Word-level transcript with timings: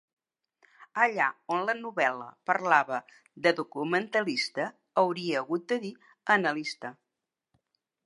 Allà 1.03 1.27
on 1.55 1.61
la 1.67 1.75
novel·la 1.81 2.29
parlava 2.51 2.99
de 3.47 3.53
documentalista 3.61 4.69
hauria 5.05 5.41
hagut 5.45 5.71
de 5.75 5.81
dir 5.89 5.97
analista. 6.39 6.97